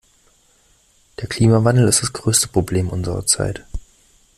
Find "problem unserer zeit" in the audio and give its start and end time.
2.47-3.67